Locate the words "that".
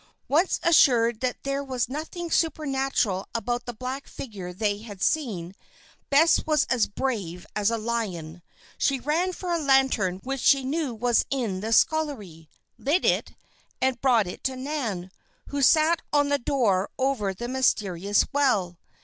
1.19-1.43